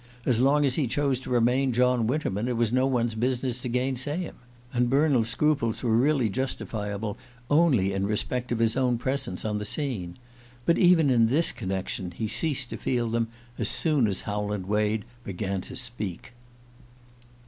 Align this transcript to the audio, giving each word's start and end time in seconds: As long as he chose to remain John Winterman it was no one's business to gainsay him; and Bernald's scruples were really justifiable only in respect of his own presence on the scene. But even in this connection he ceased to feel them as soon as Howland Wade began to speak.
As 0.25 0.39
long 0.39 0.65
as 0.65 0.73
he 0.73 0.87
chose 0.87 1.19
to 1.19 1.29
remain 1.29 1.73
John 1.73 2.07
Winterman 2.07 2.47
it 2.47 2.57
was 2.57 2.73
no 2.73 2.87
one's 2.87 3.13
business 3.13 3.59
to 3.59 3.69
gainsay 3.69 4.17
him; 4.23 4.35
and 4.73 4.89
Bernald's 4.89 5.29
scruples 5.29 5.83
were 5.83 5.95
really 5.95 6.27
justifiable 6.27 7.19
only 7.51 7.93
in 7.93 8.07
respect 8.07 8.51
of 8.51 8.57
his 8.57 8.75
own 8.75 8.97
presence 8.97 9.45
on 9.45 9.59
the 9.59 9.63
scene. 9.63 10.17
But 10.65 10.79
even 10.79 11.11
in 11.11 11.27
this 11.27 11.51
connection 11.51 12.09
he 12.09 12.27
ceased 12.27 12.71
to 12.71 12.77
feel 12.77 13.11
them 13.11 13.27
as 13.59 13.69
soon 13.69 14.07
as 14.07 14.21
Howland 14.21 14.65
Wade 14.65 15.05
began 15.23 15.61
to 15.61 15.75
speak. 15.75 16.33